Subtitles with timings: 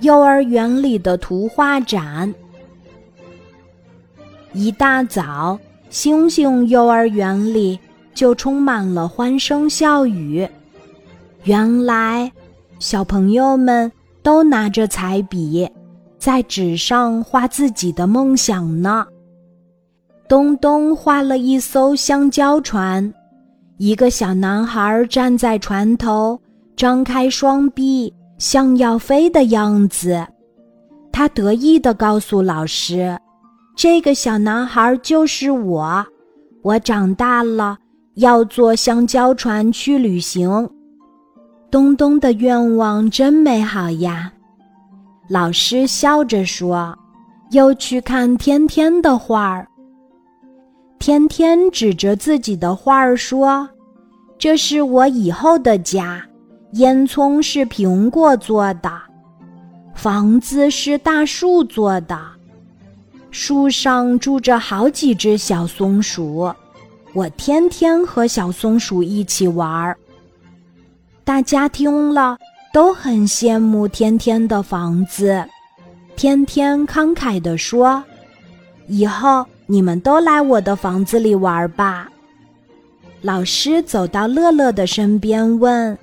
[0.00, 2.32] 幼儿园里的图画展。
[4.52, 5.58] 一大早，
[5.90, 7.78] 星星幼儿园里
[8.14, 10.48] 就充满了欢声笑语。
[11.44, 12.30] 原来，
[12.78, 13.90] 小朋友们
[14.22, 15.68] 都拿着彩笔，
[16.18, 19.06] 在纸上画自己的梦想呢。
[20.28, 23.12] 东东画了一艘香蕉船，
[23.78, 26.40] 一个小男孩站在船头，
[26.76, 28.12] 张开双臂。
[28.40, 30.26] 像要飞的样子，
[31.12, 33.16] 他得意地告诉老师
[33.76, 36.02] ：“这个小男孩就是我，
[36.62, 37.76] 我长大了
[38.14, 40.68] 要坐香蕉船去旅行。”
[41.70, 44.32] 东东的愿望真美好呀！
[45.28, 46.98] 老师笑着说
[47.52, 49.68] ：“又去看天天的画儿。”
[50.98, 53.68] 天天指着自己的画儿说
[54.38, 56.24] ：“这是我以后的家。”
[56.72, 58.92] 烟囱是苹果做的，
[59.92, 62.16] 房子是大树做的，
[63.32, 66.54] 树上住着好几只小松鼠，
[67.12, 69.96] 我天天和小松鼠一起玩儿。
[71.24, 72.38] 大家听了
[72.72, 75.44] 都很羡慕天天的房子，
[76.14, 78.02] 天天慷慨地说
[78.86, 82.08] ：“以后你们都来我的房子里玩吧。”
[83.22, 85.98] 老师走到乐乐的身边问。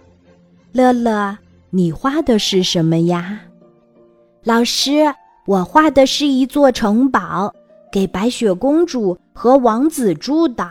[0.78, 1.36] 乐乐，
[1.72, 3.40] 你画的是什么呀？
[4.44, 5.12] 老师，
[5.48, 7.52] 我画的是一座城堡，
[7.92, 10.70] 给白雪公主和王子住的。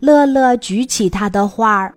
[0.00, 1.94] 乐乐举起他的画儿，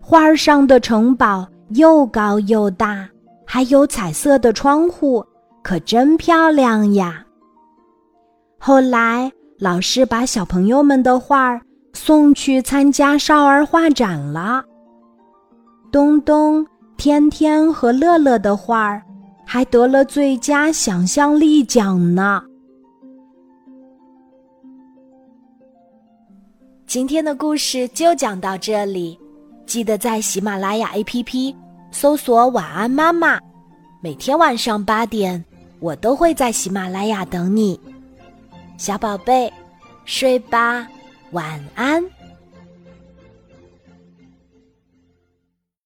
[0.00, 3.08] 画儿上的城堡又高又大，
[3.44, 5.26] 还有彩色的窗户，
[5.60, 7.26] 可真漂亮呀。
[8.60, 9.28] 后来，
[9.58, 11.60] 老师把小朋友们的画儿
[11.94, 14.64] 送去参加少儿画展了。
[15.92, 19.02] 东东、天天和乐乐的画儿
[19.44, 22.42] 还得了最佳想象力奖呢。
[26.86, 29.20] 今天的故事就讲到这里，
[29.66, 31.54] 记得在喜马拉雅 APP
[31.90, 33.38] 搜索“晚安妈妈”，
[34.00, 35.44] 每天晚上八点，
[35.78, 37.78] 我都会在喜马拉雅等你，
[38.78, 39.52] 小宝贝，
[40.06, 40.88] 睡吧，
[41.32, 42.02] 晚安。